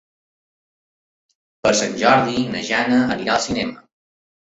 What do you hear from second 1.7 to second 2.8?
Sant Jordi na